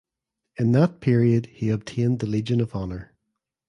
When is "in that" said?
0.57-0.99